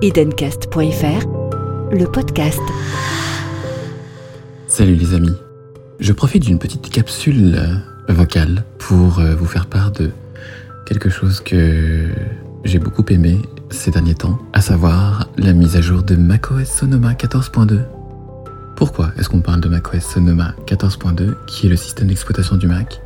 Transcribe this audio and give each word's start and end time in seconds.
Edencast.fr, 0.00 1.26
le 1.90 2.04
podcast. 2.04 2.60
Salut 4.68 4.94
les 4.94 5.12
amis. 5.12 5.34
Je 5.98 6.12
profite 6.12 6.44
d'une 6.44 6.60
petite 6.60 6.88
capsule 6.88 7.56
euh, 7.56 8.12
vocale 8.12 8.62
pour 8.78 9.18
euh, 9.18 9.34
vous 9.34 9.46
faire 9.46 9.66
part 9.66 9.90
de 9.90 10.12
quelque 10.86 11.08
chose 11.08 11.40
que 11.40 12.10
j'ai 12.62 12.78
beaucoup 12.78 13.04
aimé 13.10 13.40
ces 13.70 13.90
derniers 13.90 14.14
temps, 14.14 14.38
à 14.52 14.60
savoir 14.60 15.30
la 15.36 15.52
mise 15.52 15.74
à 15.74 15.80
jour 15.80 16.04
de 16.04 16.14
macOS 16.14 16.68
Sonoma 16.68 17.14
14.2. 17.14 17.80
Pourquoi 18.76 19.10
est-ce 19.18 19.28
qu'on 19.28 19.40
parle 19.40 19.60
de 19.62 19.68
macOS 19.68 20.04
Sonoma 20.04 20.54
14.2, 20.68 21.34
qui 21.48 21.66
est 21.66 21.70
le 21.70 21.76
système 21.76 22.06
d'exploitation 22.06 22.54
du 22.54 22.68
Mac? 22.68 23.00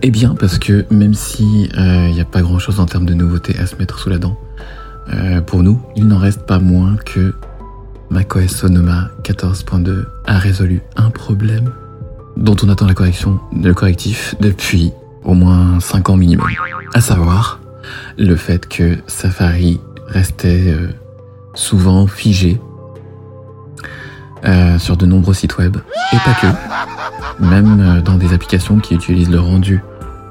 Eh 0.00 0.10
bien 0.10 0.34
parce 0.34 0.58
que 0.58 0.86
même 0.90 1.12
si 1.12 1.68
il 1.76 2.12
n'y 2.12 2.20
a 2.22 2.24
pas 2.24 2.40
grand-chose 2.40 2.80
en 2.80 2.86
termes 2.86 3.04
de 3.04 3.14
nouveautés 3.14 3.58
à 3.58 3.66
se 3.66 3.76
mettre 3.76 3.98
sous 3.98 4.08
la 4.08 4.16
dent, 4.16 4.38
euh, 5.12 5.40
pour 5.40 5.62
nous, 5.62 5.80
il 5.96 6.06
n'en 6.06 6.18
reste 6.18 6.46
pas 6.46 6.58
moins 6.58 6.96
que 7.04 7.34
macOS 8.10 8.48
Sonoma 8.48 9.10
14.2 9.22 10.04
a 10.26 10.38
résolu 10.38 10.82
un 10.96 11.10
problème 11.10 11.70
dont 12.36 12.56
on 12.62 12.68
attend 12.68 12.86
la 12.86 12.94
correction, 12.94 13.38
le 13.52 13.74
correctif 13.74 14.34
depuis 14.40 14.92
au 15.24 15.34
moins 15.34 15.78
5 15.80 16.10
ans 16.10 16.16
minimum. 16.16 16.46
À 16.94 17.00
savoir 17.00 17.60
le 18.18 18.36
fait 18.36 18.68
que 18.68 18.96
Safari 19.06 19.80
restait 20.06 20.72
euh, 20.72 20.88
souvent 21.54 22.06
figé 22.06 22.60
euh, 24.44 24.78
sur 24.78 24.96
de 24.96 25.06
nombreux 25.06 25.34
sites 25.34 25.58
web 25.58 25.76
et 26.12 26.16
pas 26.16 26.34
que, 26.40 27.44
même 27.44 28.02
dans 28.02 28.16
des 28.16 28.32
applications 28.32 28.78
qui 28.78 28.94
utilisent 28.94 29.30
le 29.30 29.40
rendu, 29.40 29.80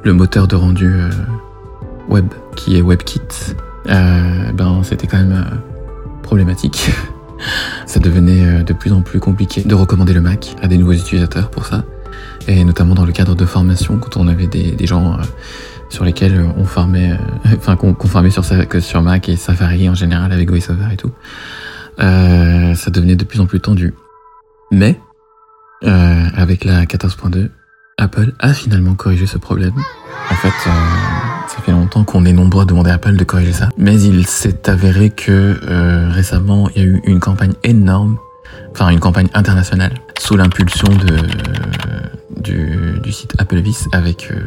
le 0.03 0.13
moteur 0.13 0.47
de 0.47 0.55
rendu 0.55 0.93
web 2.09 2.27
qui 2.55 2.77
est 2.77 2.81
WebKit 2.81 3.55
euh, 3.87 4.51
ben 4.53 4.81
c'était 4.83 5.07
quand 5.07 5.17
même 5.17 5.45
euh, 5.45 6.21
problématique. 6.21 6.89
ça 7.85 7.99
devenait 7.99 8.45
euh, 8.45 8.63
de 8.63 8.73
plus 8.73 8.93
en 8.93 9.01
plus 9.01 9.19
compliqué 9.19 9.61
de 9.61 9.75
recommander 9.75 10.13
le 10.13 10.21
Mac 10.21 10.55
à 10.61 10.67
des 10.67 10.77
nouveaux 10.77 10.93
utilisateurs 10.93 11.49
pour 11.49 11.65
ça, 11.65 11.83
et 12.47 12.63
notamment 12.63 12.95
dans 12.95 13.05
le 13.05 13.11
cadre 13.11 13.35
de 13.35 13.45
formation 13.45 13.97
quand 13.97 14.17
on 14.17 14.27
avait 14.27 14.47
des, 14.47 14.71
des 14.71 14.87
gens 14.87 15.17
sur 15.89 16.03
lesquels 16.03 16.43
on 16.57 16.65
formait, 16.65 17.17
enfin 17.57 17.75
qu'on 17.75 17.95
formait 18.07 18.31
sur, 18.31 18.45
sur 18.45 19.01
Mac 19.01 19.29
et 19.29 19.35
Safari 19.35 19.89
en 19.89 19.95
général 19.95 20.31
avec 20.31 20.49
VoiceOver 20.49 20.93
et 20.93 20.97
tout. 20.97 21.11
ça 21.97 22.89
devenait 22.89 23.15
de 23.15 23.25
plus 23.25 23.39
en 23.39 23.45
plus 23.45 23.59
tendu. 23.59 23.93
Mais 24.71 24.99
avec 25.83 26.63
la 26.63 26.85
14.2, 26.85 27.49
Apple 27.97 28.33
a 28.39 28.53
finalement 28.53 28.95
corrigé 28.95 29.27
ce 29.27 29.37
problème. 29.37 29.73
En 30.31 30.35
fait, 30.35 30.69
ça 31.53 31.61
fait 31.61 31.71
longtemps 31.71 32.03
qu'on 32.03 32.25
est 32.25 32.33
nombreux 32.33 32.63
à 32.63 32.65
demander 32.65 32.89
à 32.89 32.95
Apple 32.95 33.15
de 33.15 33.23
corriger 33.23 33.53
ça. 33.53 33.69
Mais 33.77 34.01
il 34.01 34.25
s'est 34.25 34.69
avéré 34.69 35.09
que 35.11 35.59
euh, 35.67 36.09
récemment, 36.09 36.67
il 36.75 36.81
y 36.81 36.85
a 36.85 36.87
eu 36.87 37.01
une 37.05 37.19
campagne 37.19 37.53
énorme, 37.63 38.17
enfin 38.71 38.89
une 38.89 38.99
campagne 38.99 39.27
internationale, 39.33 39.93
sous 40.19 40.35
l'impulsion 40.35 40.87
du, 42.41 42.99
du, 43.01 43.11
site 43.11 43.35
Applevis 43.37 43.85
avec 43.91 44.31
euh, 44.31 44.39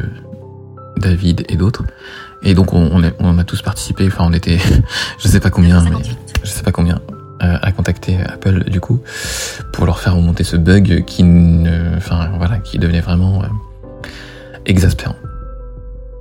David 0.97 1.45
et 1.49 1.55
d'autres. 1.55 1.83
Et 2.43 2.53
donc 2.53 2.73
on, 2.73 3.03
a 3.03 3.43
tous 3.43 3.61
participé. 3.61 4.07
Enfin, 4.07 4.25
on 4.27 4.33
était, 4.33 4.59
je 5.19 5.27
sais 5.27 5.39
pas 5.39 5.49
combien, 5.49 5.83
je 6.43 6.49
sais 6.49 6.63
pas 6.63 6.71
combien, 6.71 6.99
euh, 7.41 7.57
à 7.61 7.71
contacter 7.71 8.17
Apple 8.21 8.65
du 8.69 8.79
coup 8.81 8.99
pour 9.71 9.85
leur 9.85 9.99
faire 9.99 10.15
remonter 10.15 10.43
ce 10.43 10.57
bug 10.57 11.05
qui, 11.05 11.23
enfin 11.95 12.31
voilà, 12.37 12.57
qui 12.57 12.79
devenait 12.79 13.01
vraiment 13.01 13.43
euh, 13.43 13.47
exaspérant. 14.65 15.15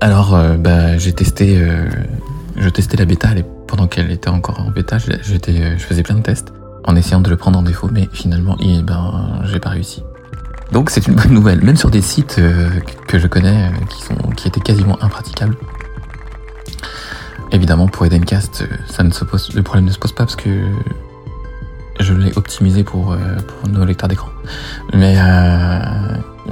Alors, 0.07 0.37
euh, 0.37 0.57
bah, 0.57 0.97
j'ai 0.99 1.13
testé, 1.13 1.59
euh, 1.59 1.89
je 2.55 2.69
testais 2.69 2.97
la 2.97 3.07
bêta 3.07 3.31
pendant 3.67 3.89
qu'elle 3.89 4.13
était 4.13 4.29
encore 4.29 4.61
en 4.61 4.71
bêta. 4.71 4.99
J'étais, 4.99 5.61
euh, 5.61 5.77
je 5.77 5.83
faisais 5.83 6.05
plein 6.05 6.15
de 6.15 6.21
tests 6.21 6.53
en 6.85 6.95
essayant 6.95 7.21
de 7.21 7.29
le 7.29 7.37
prendre 7.37 7.59
en 7.59 7.63
défaut, 7.63 7.89
mais 7.93 8.09
finalement, 8.13 8.57
ben, 8.85 9.41
j'ai 9.47 9.59
pas 9.59 9.71
réussi. 9.71 10.05
Donc, 10.71 10.91
c'est 10.91 11.09
une 11.09 11.17
bonne 11.17 11.33
nouvelle, 11.33 11.61
même 11.61 11.75
sur 11.75 11.91
des 11.91 12.03
sites 12.03 12.41
que 13.09 13.19
je 13.19 13.27
connais 13.27 13.73
qui 13.89 14.01
sont, 14.01 14.15
qui 14.37 14.47
étaient 14.47 14.61
quasiment 14.61 14.97
impraticables. 15.03 15.57
Évidemment, 17.51 17.89
pour 17.89 18.07
Edencast, 18.07 18.65
ça 18.89 19.03
ne 19.03 19.11
se 19.11 19.25
pose, 19.25 19.57
le 19.57 19.65
problème 19.65 19.87
ne 19.87 19.91
se 19.91 19.99
pose 19.99 20.13
pas 20.13 20.23
parce 20.23 20.37
que 20.37 20.69
je 21.99 22.15
l'ai 22.15 22.31
optimisé 22.37 22.85
pour, 22.85 23.17
pour 23.49 23.69
nos 23.69 23.85
lecteurs 23.85 24.09
d'écran. 24.09 24.29
Mais, 24.95 25.17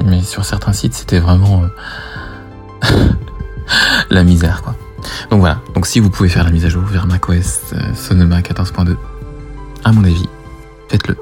mais 0.04 0.22
sur 0.22 0.44
certains 0.44 0.72
sites, 0.72 0.94
c'était 0.94 1.20
vraiment 1.20 1.62
la 4.14 4.24
misère 4.24 4.62
quoi. 4.62 4.76
Donc 5.30 5.40
voilà, 5.40 5.60
donc 5.74 5.86
si 5.86 6.00
vous 6.00 6.08
pouvez 6.08 6.28
faire 6.28 6.44
la 6.44 6.50
mise 6.50 6.64
à 6.64 6.68
jour 6.68 6.82
vers 6.82 7.06
macOS 7.06 7.60
euh, 7.72 7.94
Sonoma 7.94 8.40
14.2, 8.40 8.96
à 9.84 9.92
mon 9.92 10.04
avis, 10.04 10.28
faites-le. 10.88 11.16